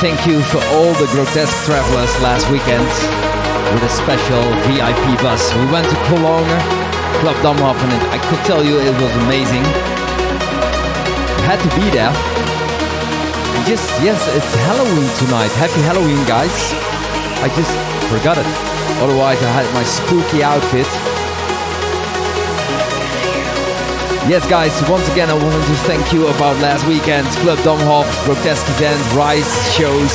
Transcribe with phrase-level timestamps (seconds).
[0.00, 2.86] Thank you for all the grotesque travelers last weekend
[3.74, 5.42] with a special VIP bus.
[5.58, 6.46] We went to Cologne,
[7.18, 9.64] Club Damhof, and I could tell you it was amazing.
[11.50, 12.14] Had to be there.
[13.66, 15.50] Just, yes, it's Halloween tonight.
[15.58, 16.54] Happy Halloween, guys.
[17.42, 17.74] I just
[18.06, 18.46] forgot it.
[19.02, 20.86] Otherwise, I had my spooky outfit.
[24.28, 28.68] Yes, guys, once again, I wanted to thank you about last weekend's Club Damhof grotesque
[28.76, 30.12] event, Rise shows,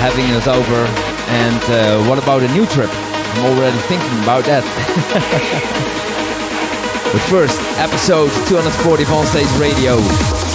[0.00, 0.86] having us over.
[1.28, 2.88] And uh, what about a new trip?
[2.90, 4.64] I'm already thinking about that.
[7.12, 10.47] but first, episode 240 of Onstage Radio.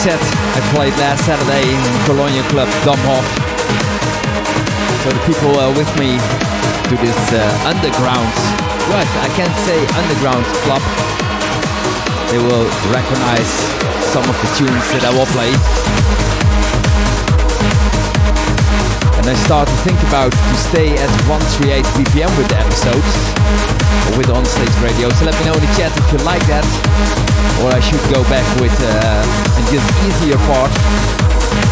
[0.00, 3.26] Set I played last Saturday in Cologne Club Domhof.
[5.04, 6.16] So the people uh, with me
[6.88, 8.32] to this uh, underground,
[8.90, 10.82] what I can't say underground club.
[12.32, 13.50] They will recognize
[14.10, 15.52] some of the tunes that I will play.
[19.20, 23.12] And I start to think about to stay at 138 BPM with the episodes
[24.16, 25.10] with on stage radio.
[25.10, 27.23] So let me know in the chat if you like that
[27.62, 30.72] or I should go back with uh, a just easier part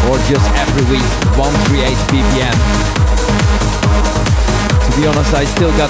[0.09, 1.05] or just every week
[1.37, 2.57] 138 BPM.
[4.83, 5.89] To be honest, I still got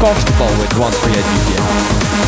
[0.00, 2.26] comfortable with 138 BPM.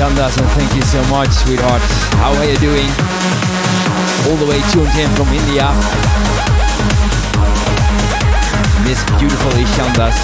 [0.00, 1.82] Back, and thank you so much, sweetheart.
[2.16, 2.88] How are you doing?
[4.24, 5.68] All the way tuned in from India.
[8.88, 10.16] Miss beautiful Ishandas.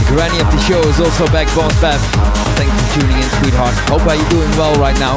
[0.00, 2.00] The granny of the show is also back, Boss Beth.
[2.56, 3.74] Thanks for tuning in, sweetheart.
[3.92, 5.16] Hope are you doing well right now.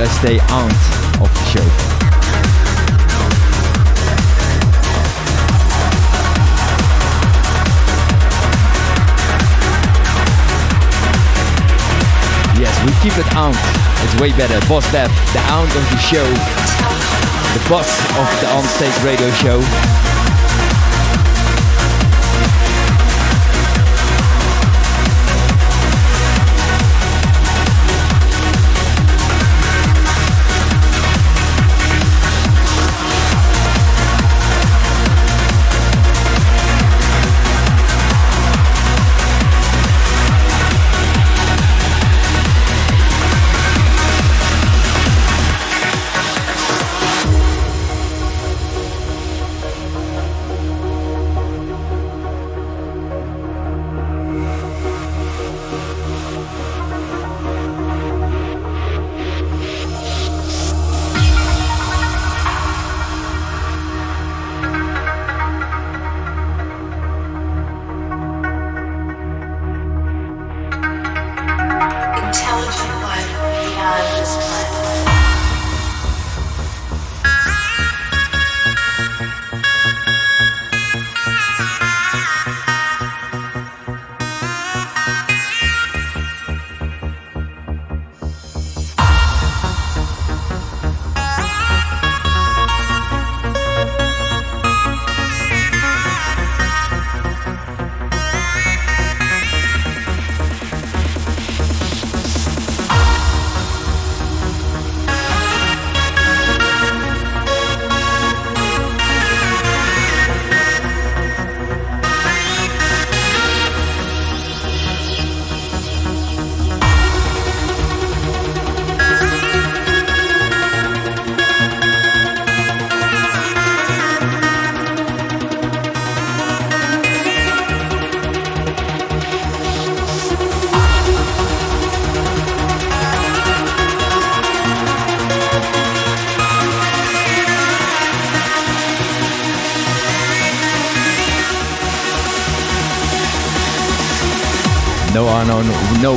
[0.00, 0.72] Should stay out
[1.20, 1.66] of the show?
[12.58, 13.54] Yes, we keep it out.
[14.02, 14.58] It's way better.
[14.68, 16.24] Boss Beth, the out of the show.
[17.54, 20.09] The boss of the on-stage radio show.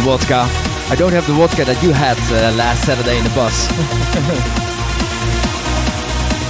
[0.04, 0.46] Vodka.
[0.92, 3.68] I don't have the vodka that you had uh, last Saturday in the bus.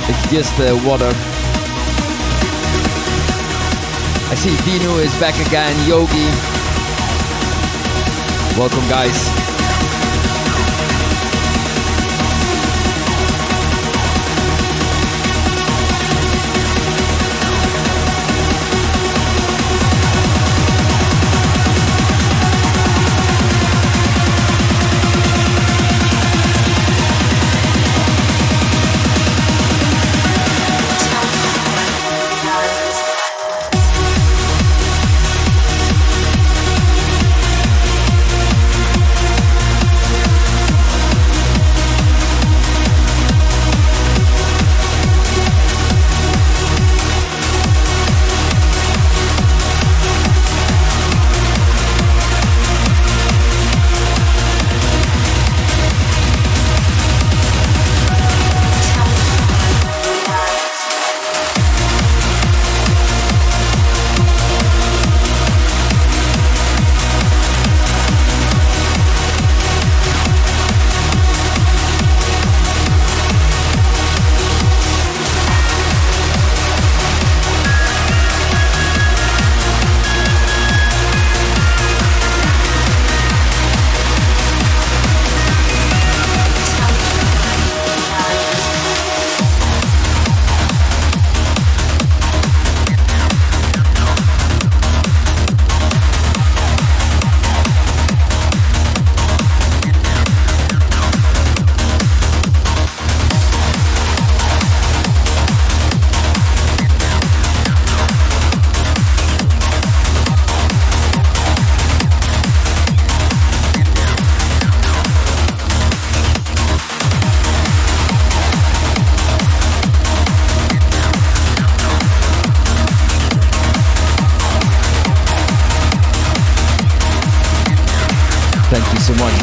[0.09, 1.13] it's just uh, water.
[4.31, 6.25] I see Dino is back again, Yogi.
[8.57, 9.42] Welcome, guys.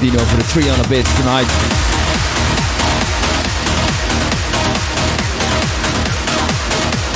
[0.01, 1.47] Dino, for the three on a bit tonight.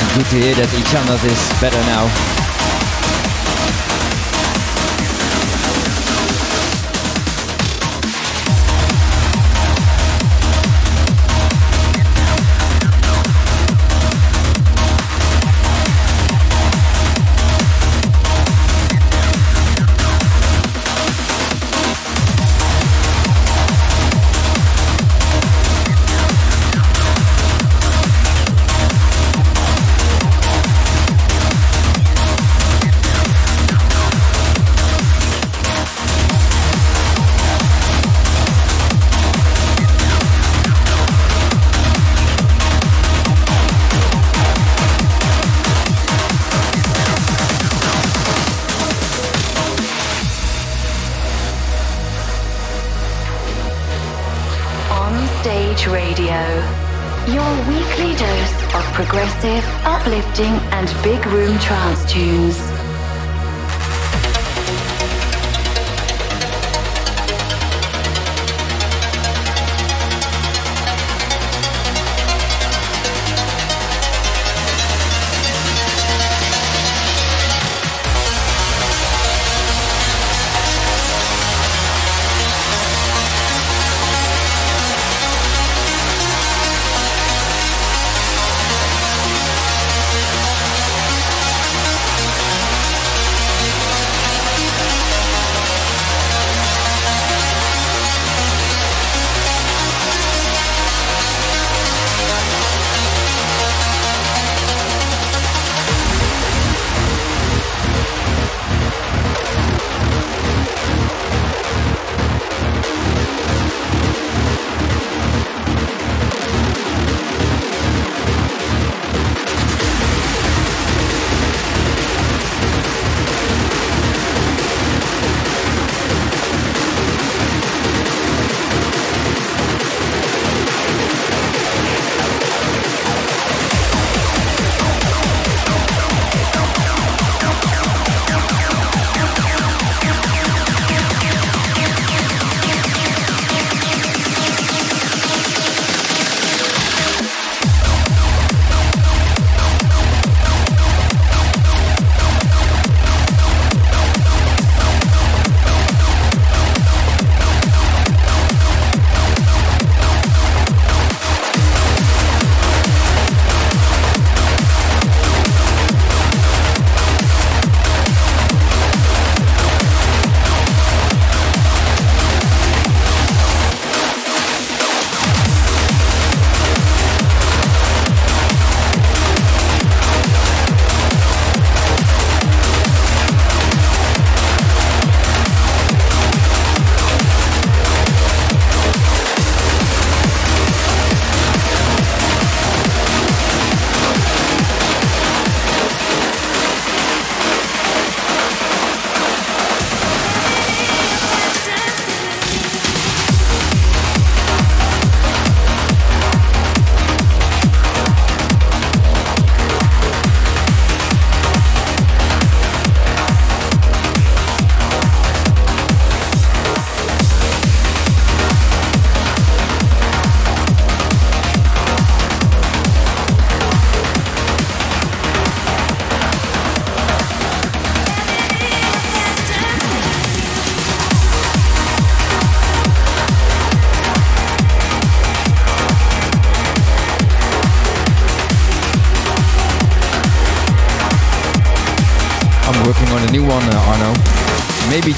[0.00, 2.43] And good to hear that each other is better now.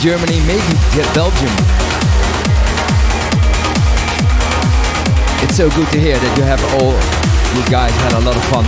[0.01, 0.77] Germany, maybe
[1.15, 1.49] Belgium.
[5.43, 6.93] It's so good to hear that you have all
[7.57, 8.67] you guys had a lot of fun.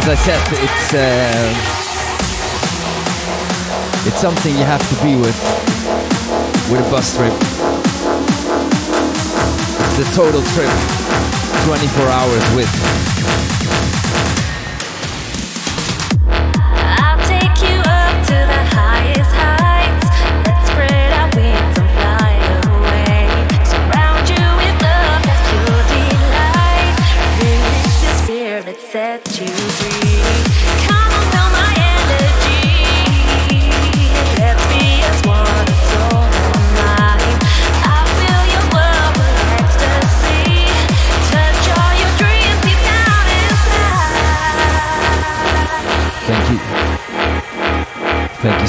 [0.00, 1.52] As I said, it's uh,
[4.08, 5.36] it's something you have to be with
[6.70, 7.34] with a bus trip.
[9.84, 10.72] It's the total trip,
[11.66, 13.09] 24 hours with.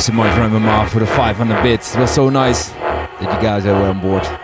[0.01, 1.95] So much, Remember for the 500 bits.
[1.95, 4.40] It was so nice that you guys were on board.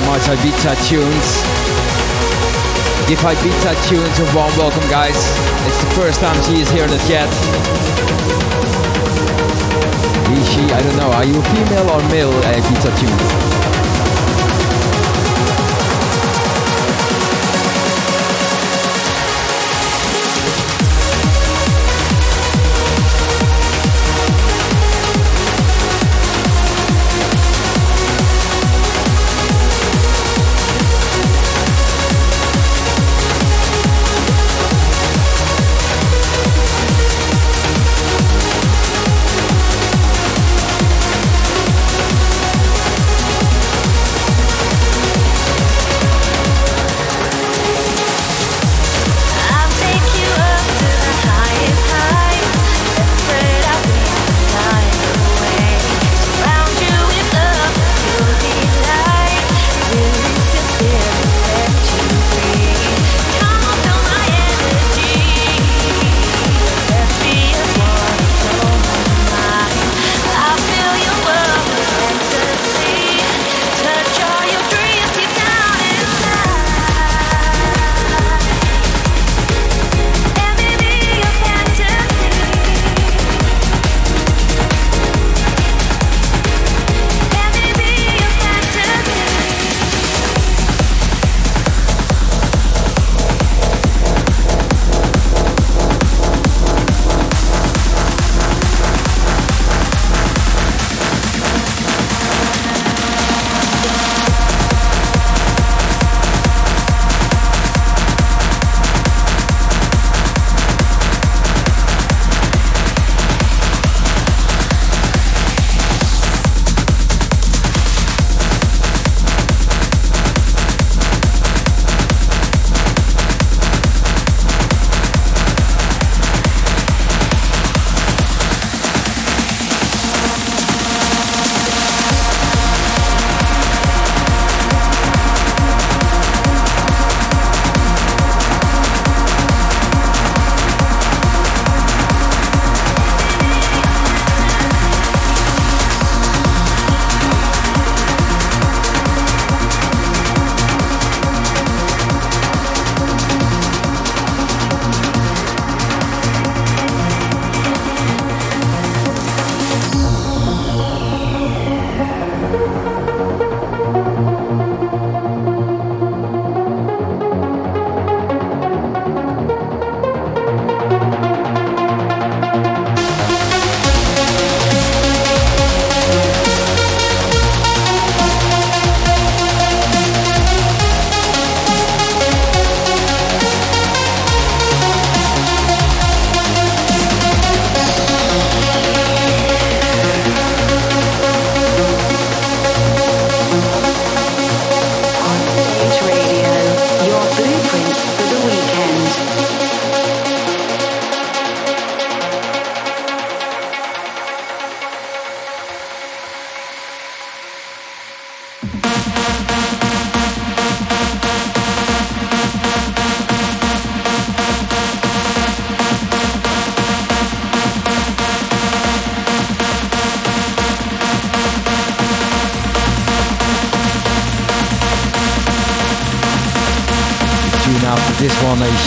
[0.00, 1.42] Ibiza Tunes.
[3.08, 5.16] Give Ibiza Tunes a warm welcome, guys.
[5.66, 7.28] It's the first time she is here in the chat.
[10.52, 10.62] She?
[10.62, 11.10] I don't know.
[11.12, 13.75] Are you female or male, uh, Ibiza Tunes?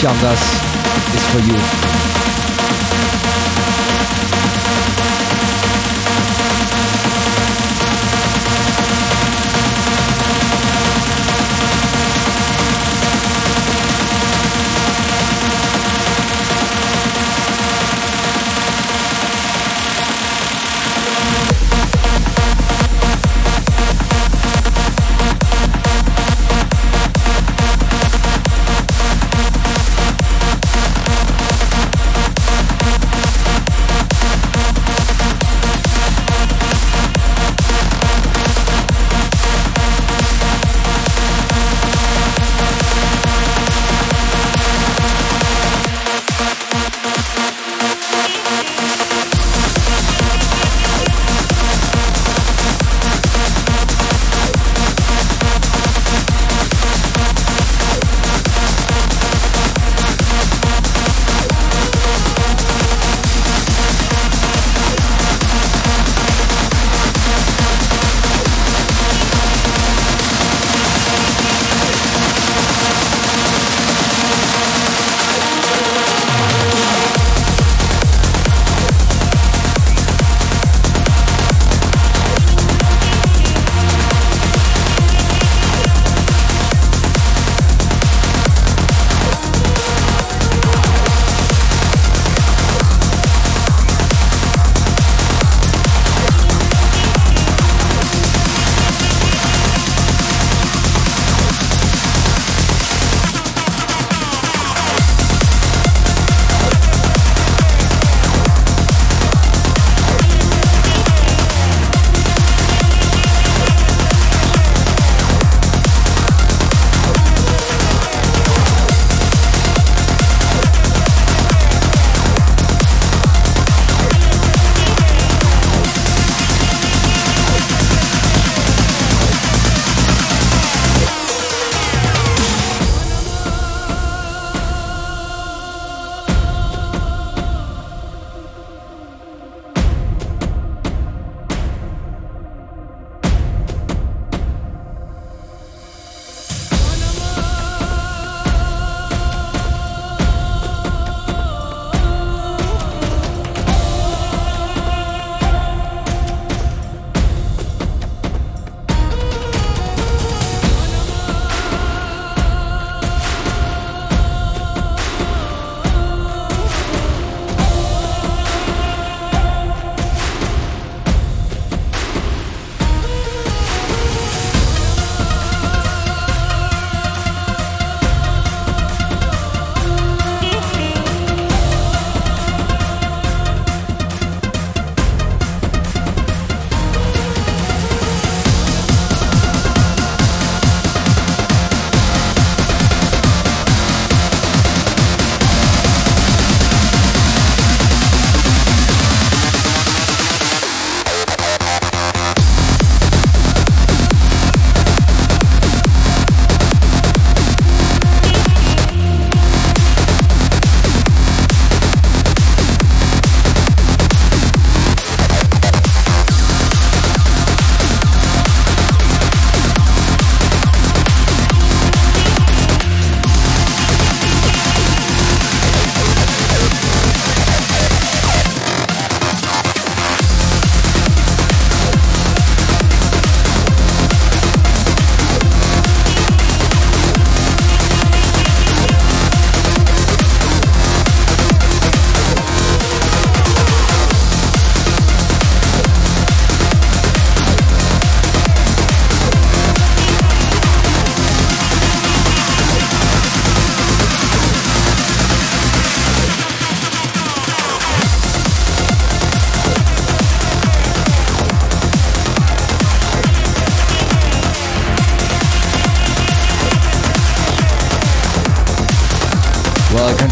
[0.02, 1.99] One, Shandas, is for you.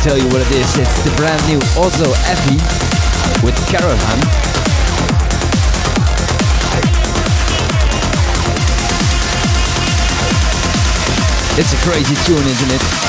[0.08, 0.78] Tell you what it is.
[0.78, 2.56] It's the brand new Ozo Effie
[3.44, 4.18] with Caravan.
[11.58, 13.07] It's a crazy tune, isn't it?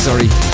[0.00, 0.49] Sorry.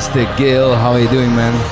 [0.00, 0.24] Mr.
[0.38, 0.74] Gill.
[0.74, 1.69] How are you doing, man?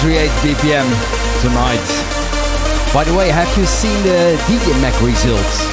[0.00, 0.88] 38 BPM
[1.42, 1.86] tonight.
[2.94, 5.66] By the way, have you seen the DJ Mag results?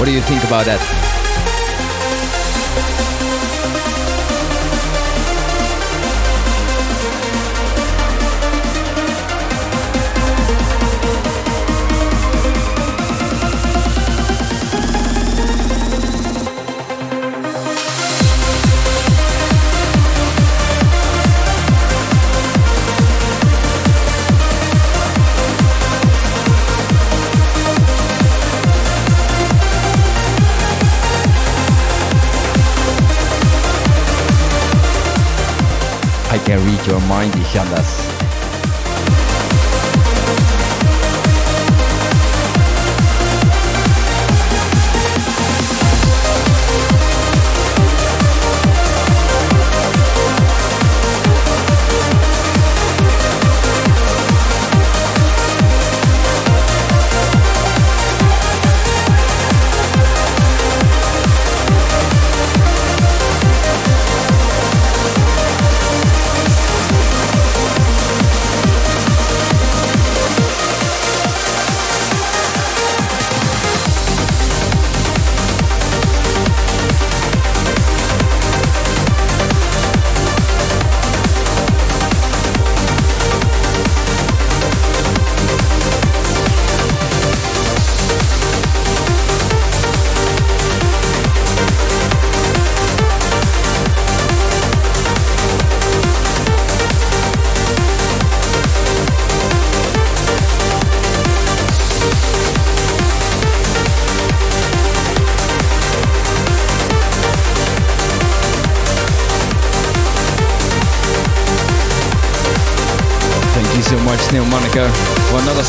[0.00, 0.80] What do you think about that?
[36.88, 37.88] Your mind, Ishandas.
[37.88, 38.07] Neil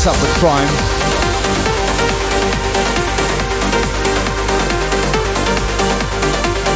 [0.02, 0.66] another sub with Prime.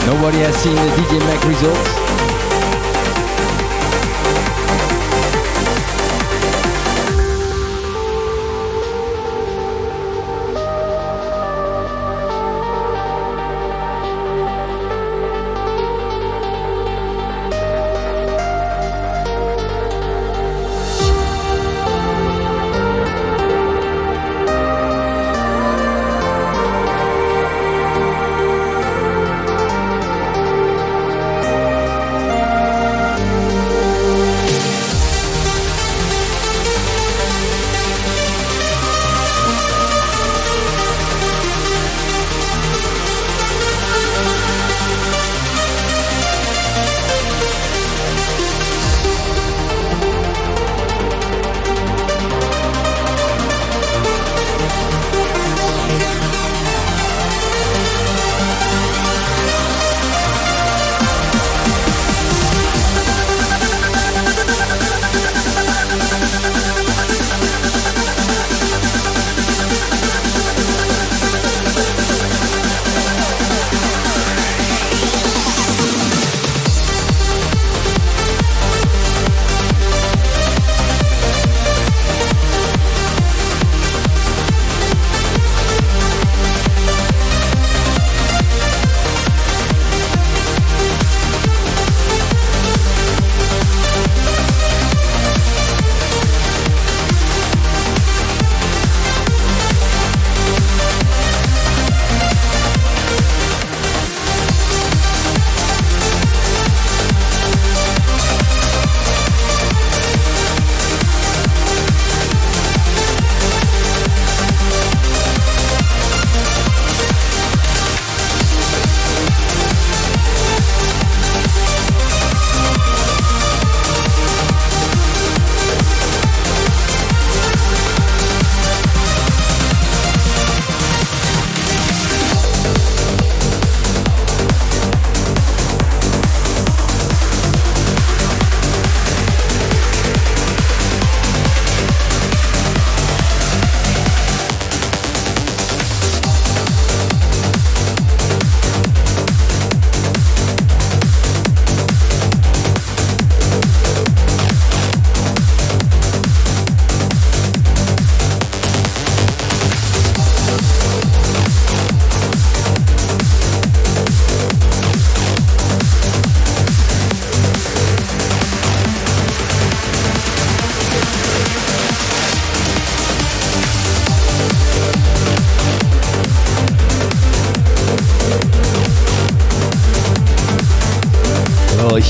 [0.06, 2.03] Nobody has seen the DJ Mag results.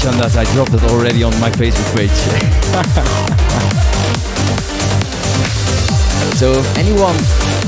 [0.05, 2.11] Shandas, I dropped it already on my Facebook page.
[6.37, 7.17] so if anyone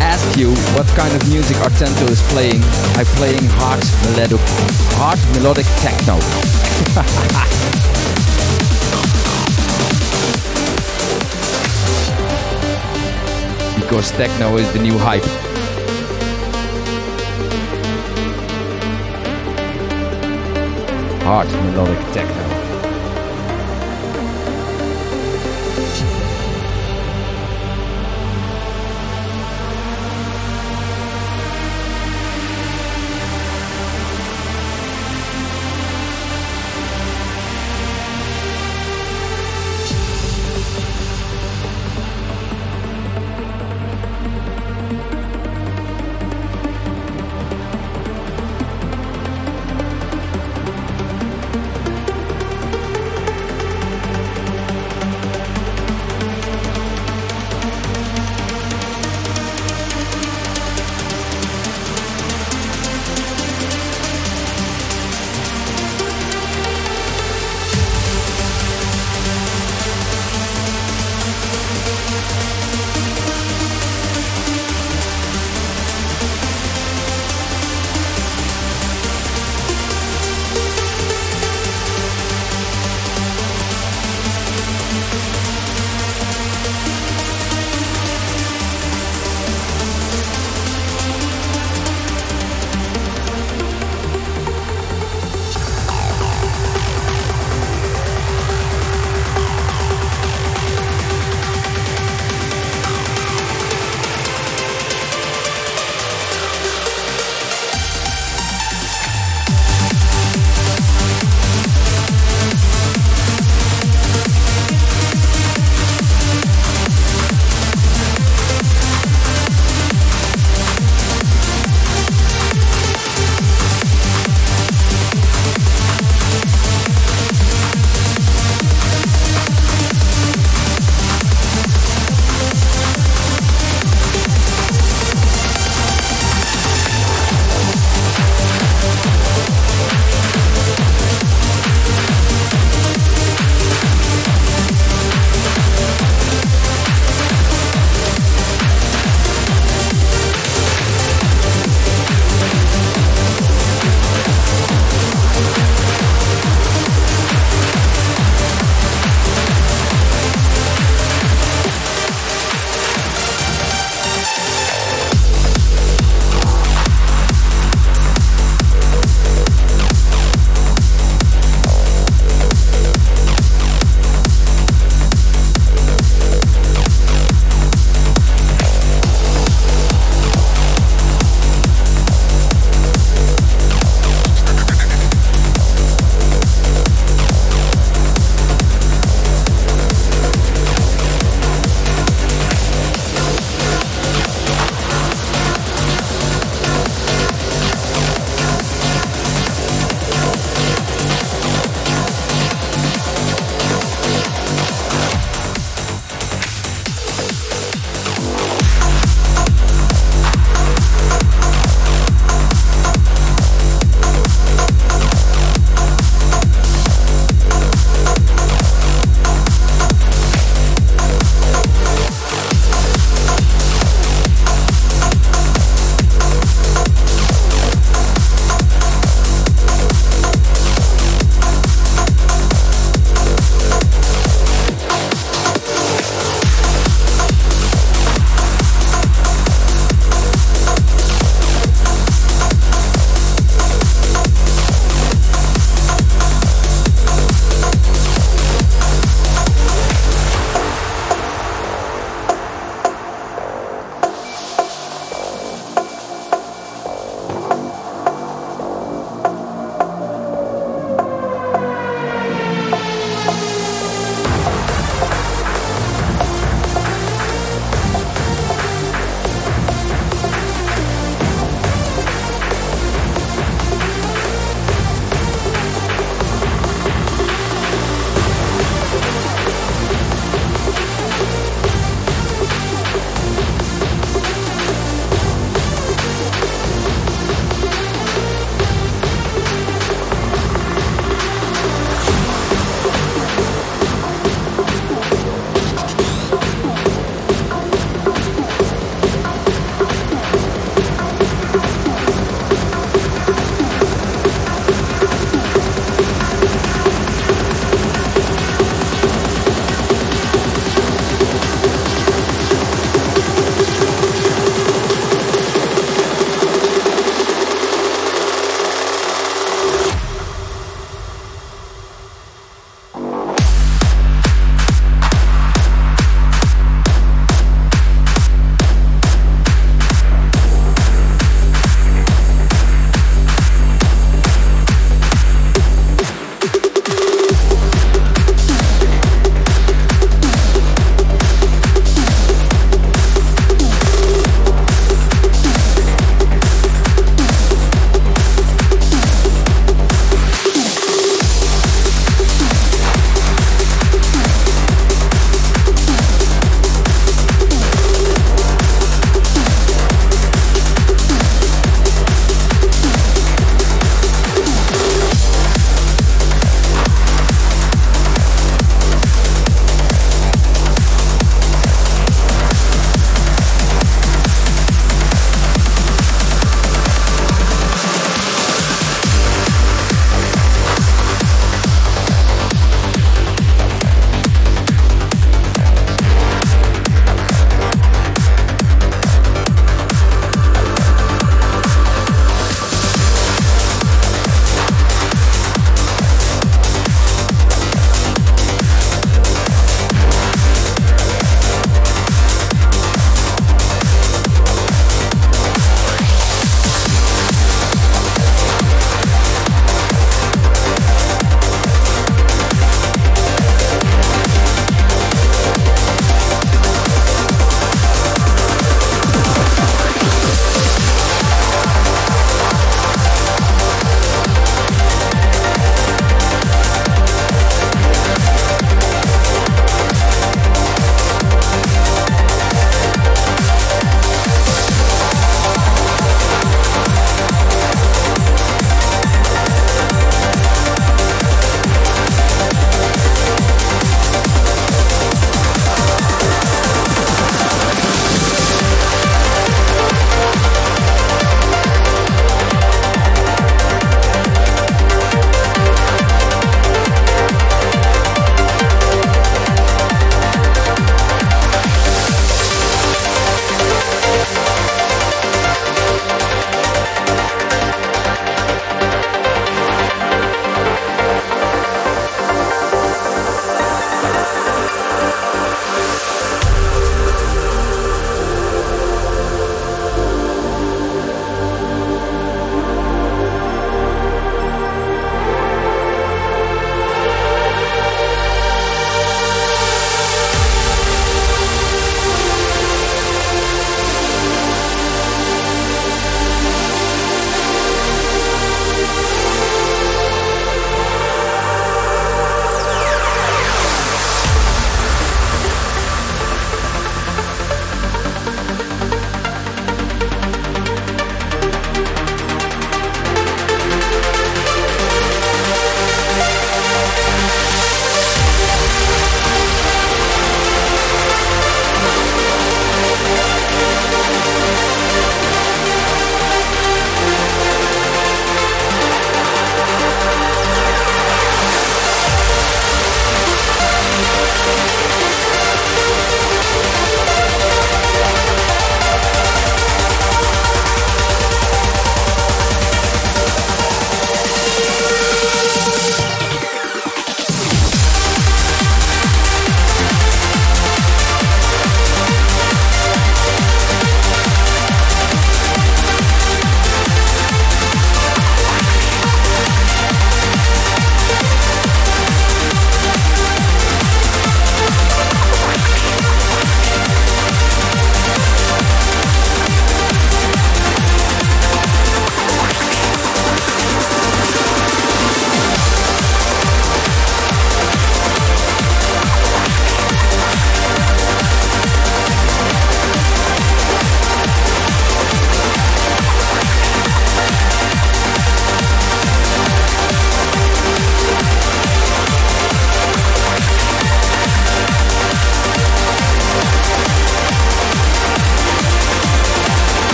[0.00, 2.62] asks you what kind of music Artento is playing,
[2.96, 3.84] I'm playing hard
[4.16, 4.40] melodic,
[4.96, 6.16] hard melodic techno.
[13.78, 15.51] because techno is the new hype.
[21.32, 22.51] Hard melodic techno.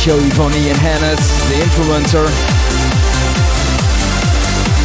[0.00, 1.20] Show Yvonne and Hannes,
[1.50, 2.26] the influencer.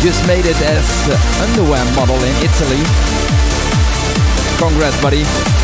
[0.03, 1.07] Just made it as
[1.39, 2.83] underwear model in Italy.
[4.59, 5.54] Congrats, buddy.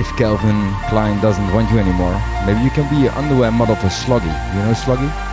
[0.00, 3.88] If Calvin Klein doesn't want you anymore, maybe you can be an underwear model for
[3.88, 4.32] Sloggi.
[4.54, 5.31] You know Sloggi?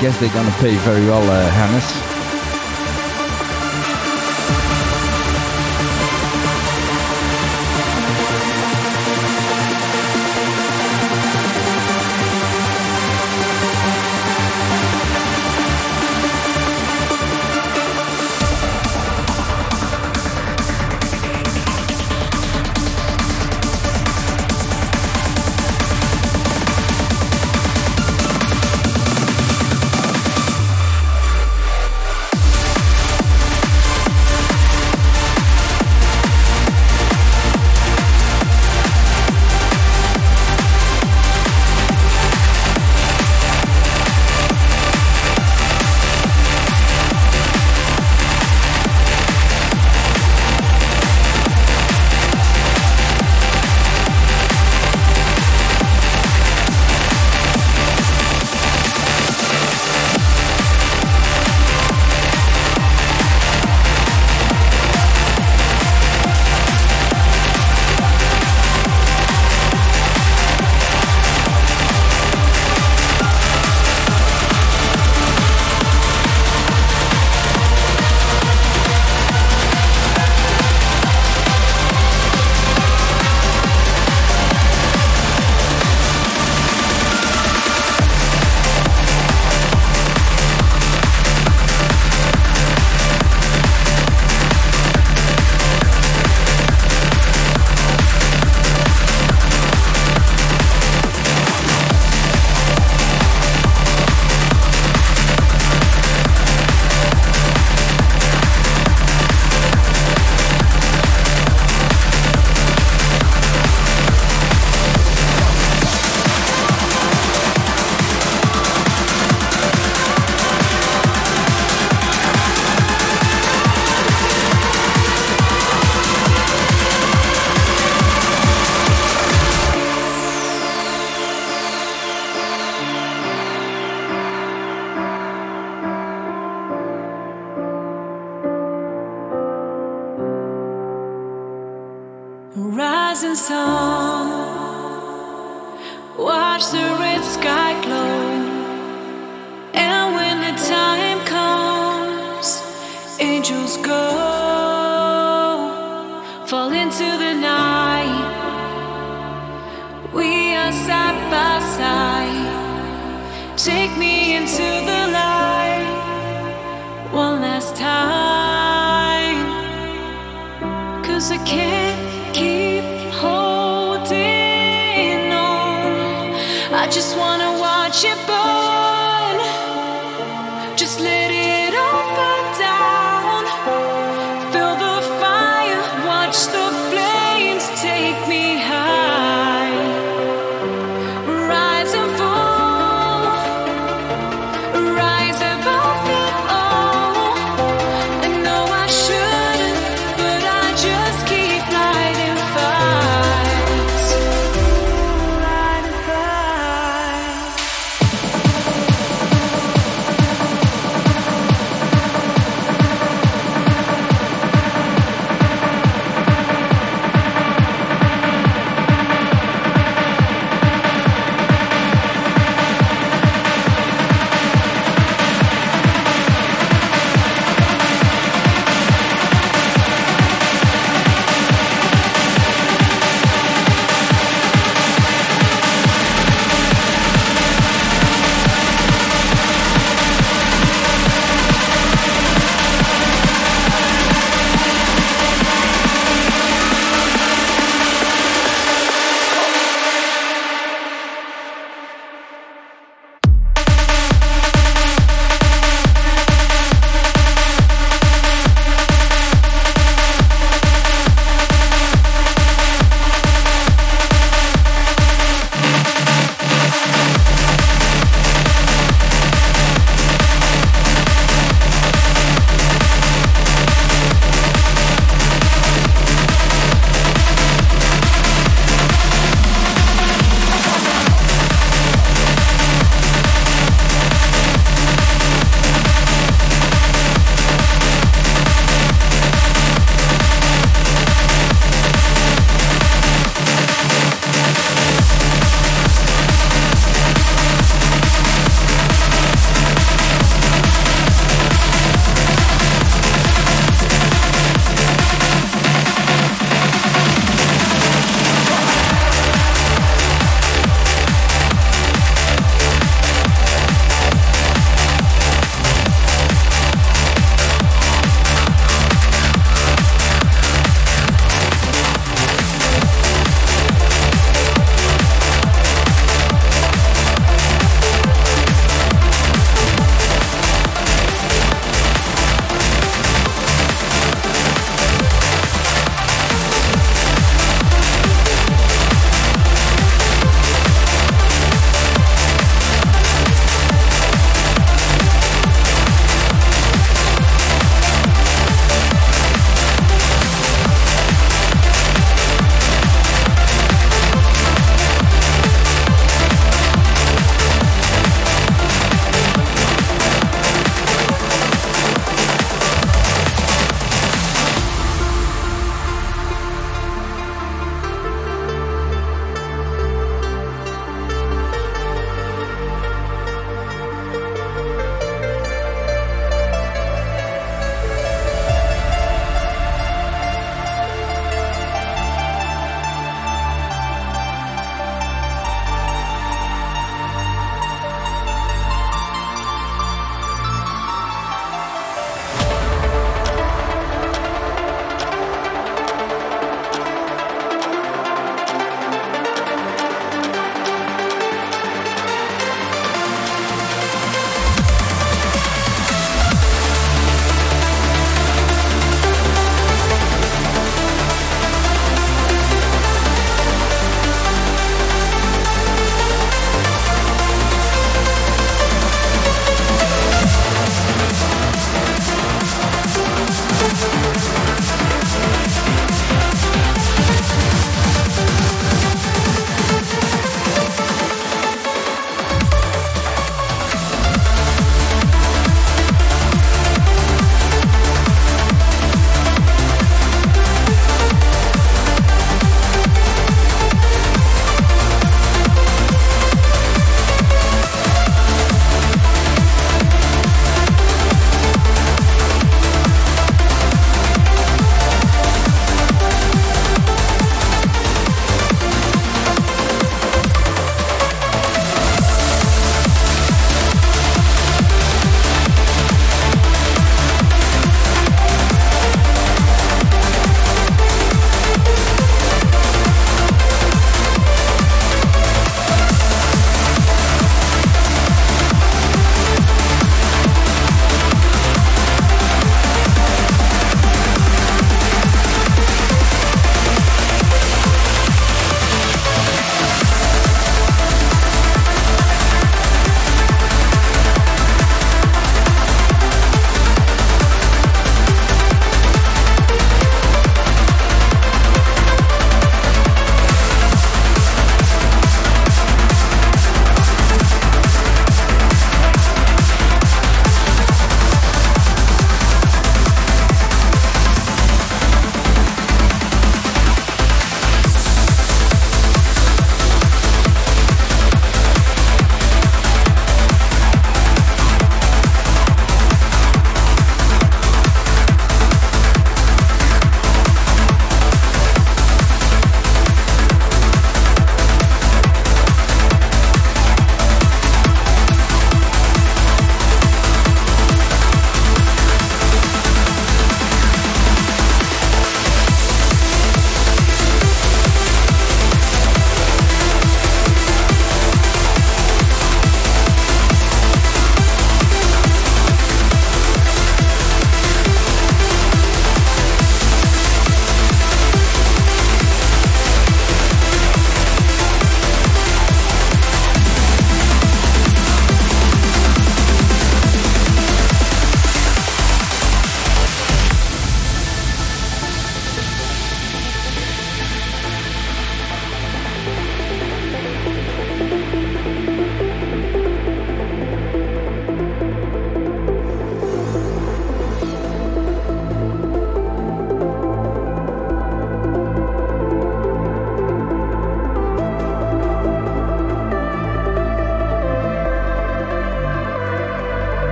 [0.00, 2.07] Guess they're gonna pay very well, uh, Hannes.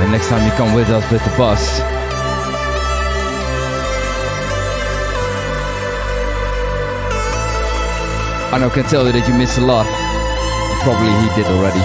[0.00, 1.80] And next time you come with us with the bus.
[8.52, 9.86] I know, can tell you that you missed a lot.
[10.84, 11.82] Probably he did already.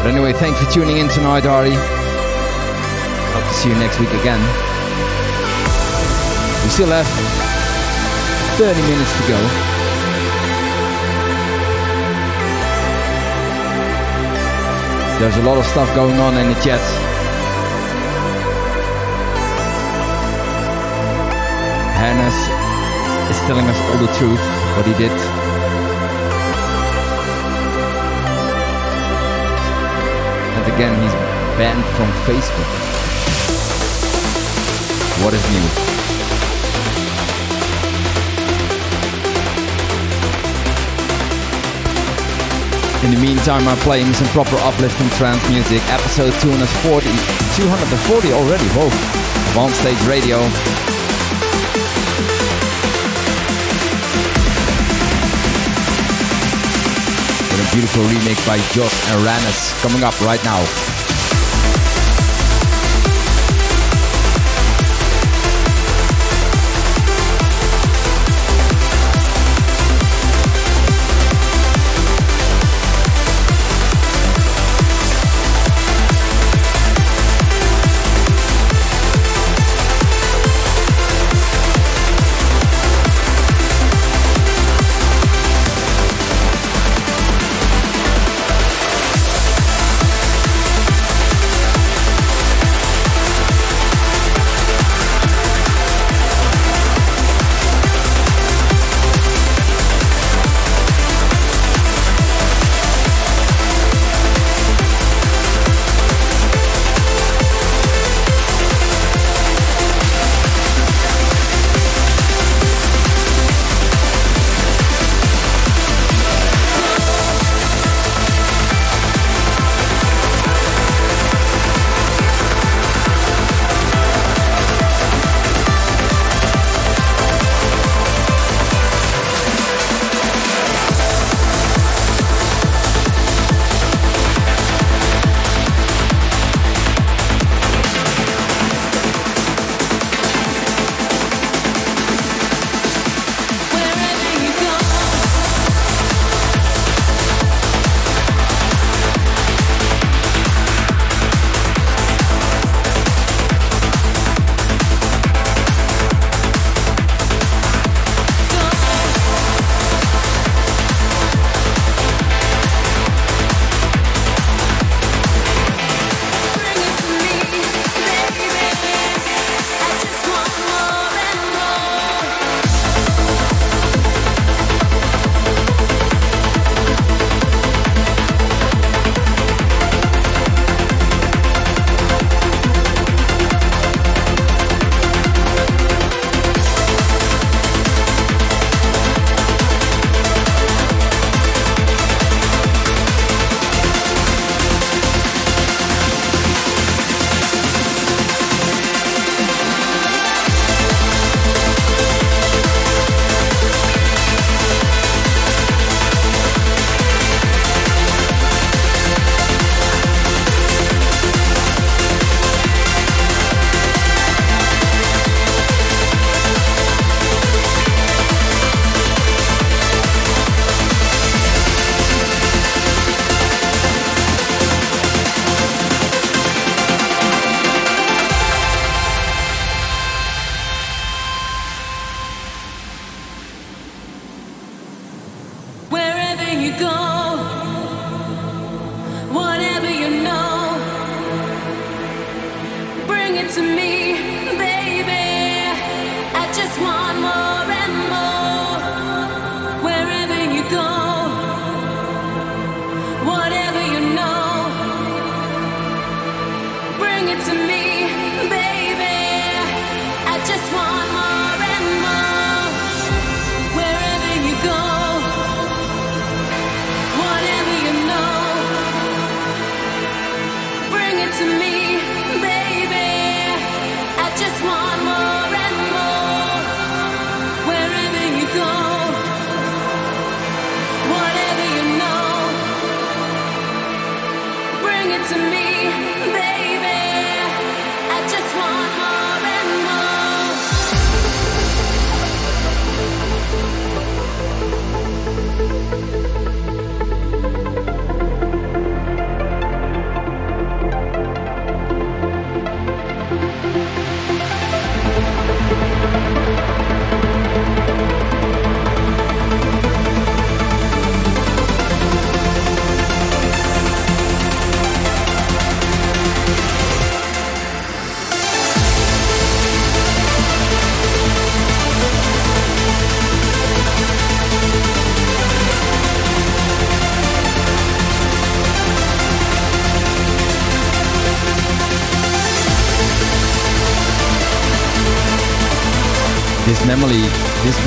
[0.00, 1.74] But anyway, thanks for tuning in tonight, Ari.
[1.74, 4.40] Hope to see you next week again.
[6.64, 7.06] We still have
[8.56, 9.77] 30 minutes to go.
[15.18, 16.80] There's a lot of stuff going on in the chat.
[21.98, 22.38] Hannes
[23.28, 24.38] is telling us all the truth,
[24.76, 25.10] what he did.
[30.56, 31.14] And again, he's
[31.58, 32.70] banned from Facebook.
[35.24, 35.97] What is new?
[43.04, 45.80] In the meantime, I'm playing some proper uplifting trance music.
[45.88, 47.06] Episode 240,
[47.54, 48.64] 240 already.
[48.74, 48.86] Whoa!
[48.88, 50.42] Of On Stage Radio.
[57.46, 61.07] With a beautiful remix by Josh and Ranis coming up right now.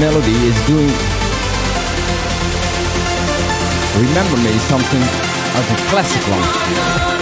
[0.02, 0.90] Melody is doing
[4.02, 5.04] remember me something
[5.54, 7.21] of a classic one.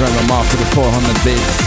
[0.00, 1.58] Random Mark, for the 400 bits.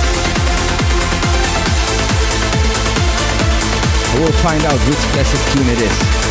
[4.13, 6.30] I will find out which classic tune it is.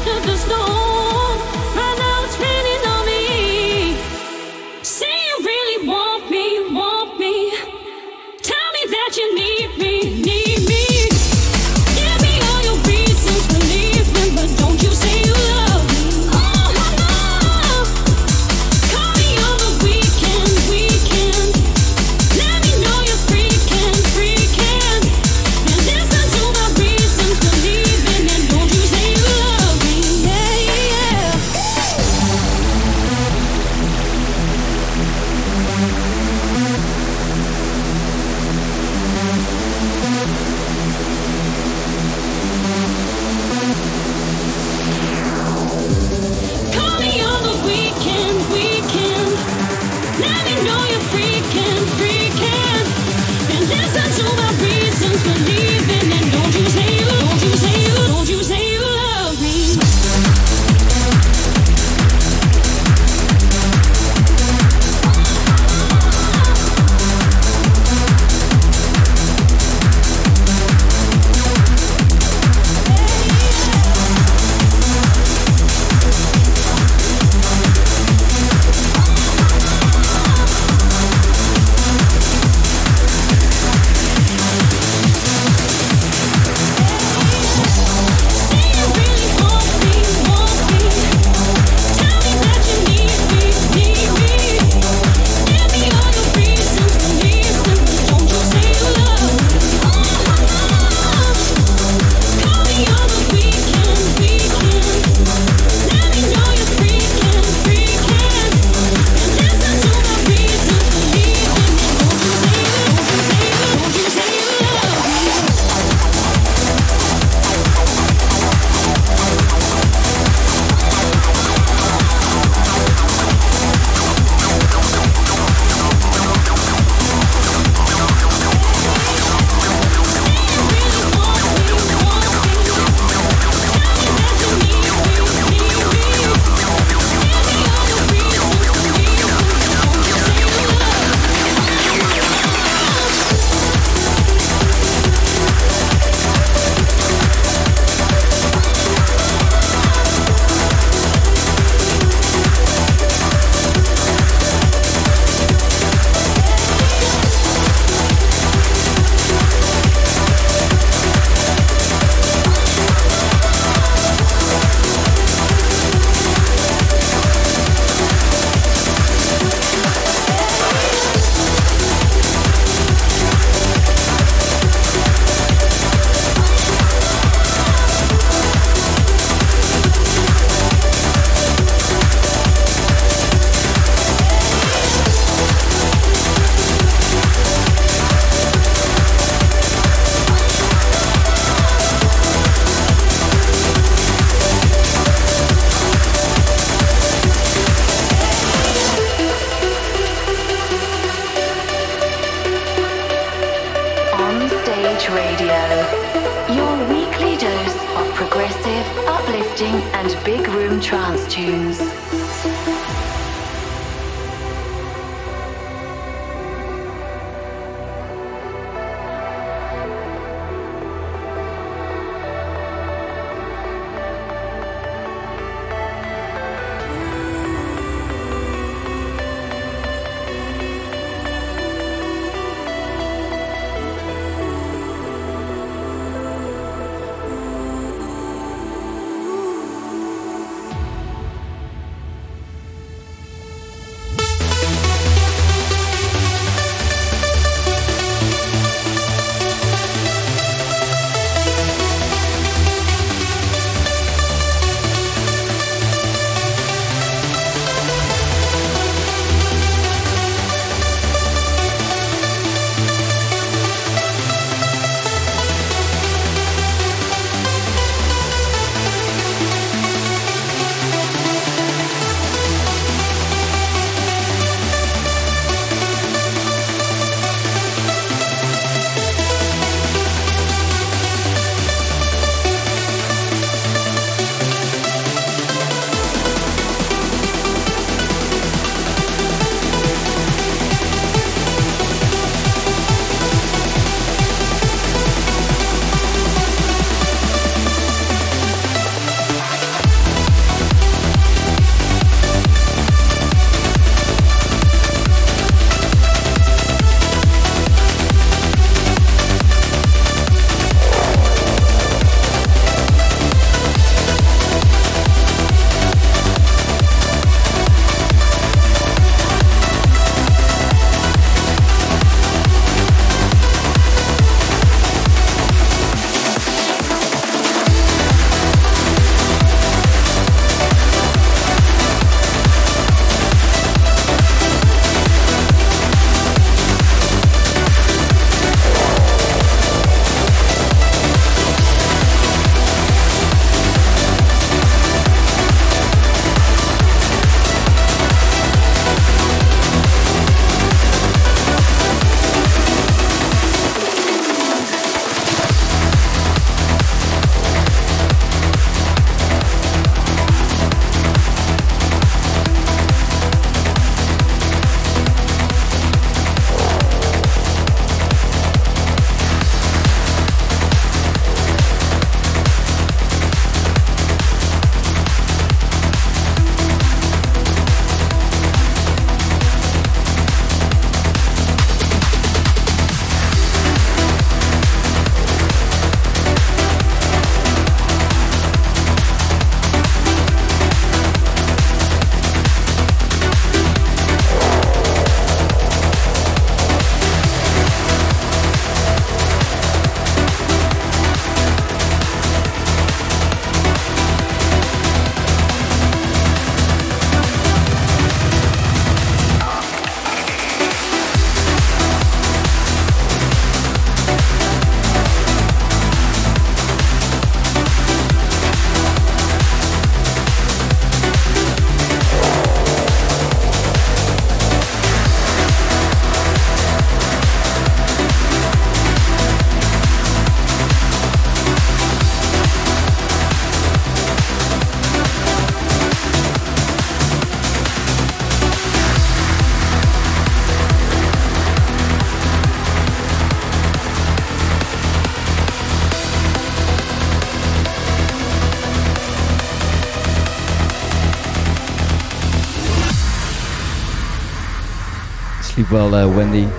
[455.61, 456.49] Sleep well, uh, Wendy.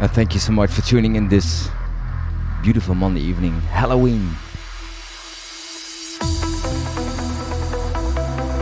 [0.00, 1.68] And thank you so much for tuning in this
[2.62, 4.30] beautiful Monday evening, Halloween.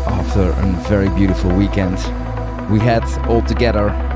[0.09, 1.97] After a very beautiful weekend
[2.73, 4.12] we had all together.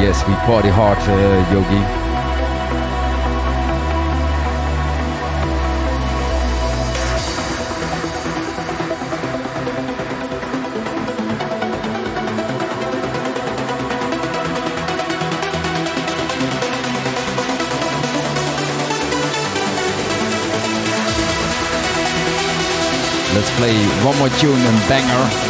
[0.00, 1.74] Yes, we party hard, uh, Yogi.
[23.34, 23.74] Let's play
[24.06, 25.47] one more tune and banger.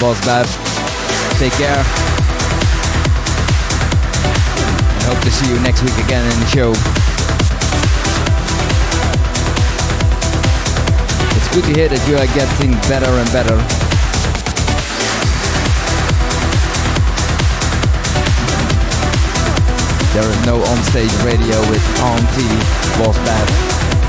[0.00, 0.46] Boss Bab.
[1.38, 1.76] Take care.
[4.96, 6.70] I hope to see you next week again in the show.
[11.36, 13.60] It's good to hear that you are getting better and better.
[20.14, 22.56] There is no on-stage radio with Auntie
[22.96, 23.99] Boss Bab.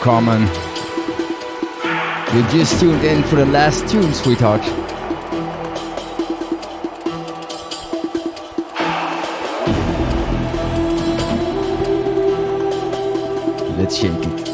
[0.00, 0.42] Carmen.
[2.34, 4.62] You just tuned in for the last tune, sweetheart.
[13.78, 14.47] Let's shake it.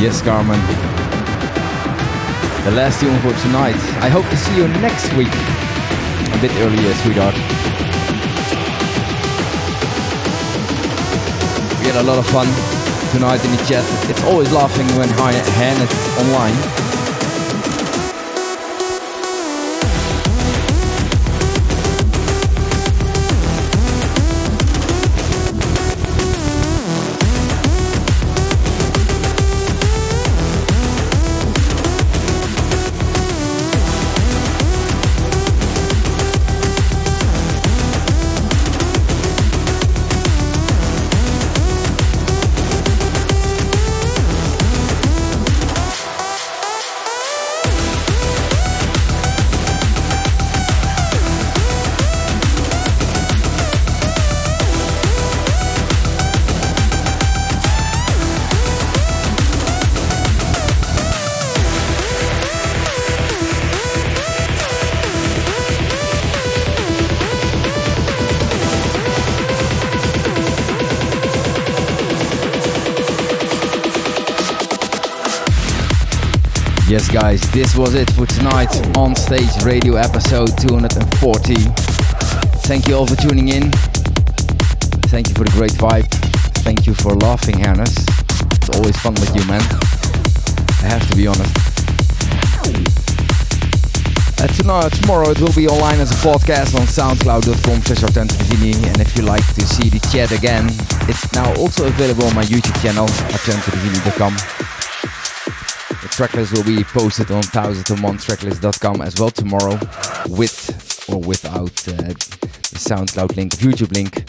[0.00, 0.58] Yes, Carmen.
[2.64, 3.76] The last tune for tonight.
[4.00, 5.28] I hope to see you next week.
[5.28, 7.34] A bit earlier, sweetheart.
[11.80, 12.48] We had a lot of fun
[13.12, 13.84] tonight in the chat.
[14.08, 16.79] It's always laughing when Han is online.
[77.12, 81.54] Guys, this was it for tonight on stage radio episode 240.
[82.68, 83.72] Thank you all for tuning in.
[85.10, 86.06] Thank you for the great vibe.
[86.62, 87.96] Thank you for laughing, Hannes.
[88.54, 89.60] It's always fun with you, man.
[90.82, 91.50] I have to be honest.
[94.38, 99.16] Uh, tonight, tomorrow it will be online as a podcast on soundcloud.com slash And if
[99.16, 100.66] you like to see the chat again,
[101.08, 104.59] it's now also available on my YouTube channel, artentodivini.com
[106.20, 109.78] tracklist will be posted on 1001tracklist.com as well tomorrow
[110.28, 114.26] with or without uh, the SoundCloud link, YouTube link.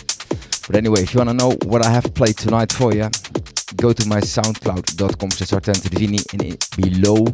[0.68, 3.10] But anyway, if you want to know what I have played tonight for you,
[3.76, 7.26] go to my soundcloud.com slash Divini and below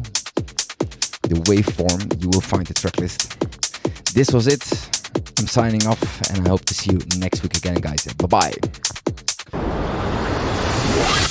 [1.22, 3.38] the waveform you will find the tracklist.
[4.12, 4.64] This was it.
[5.38, 6.02] I'm signing off
[6.32, 8.12] and I hope to see you next week again guys.
[8.14, 8.54] Bye bye.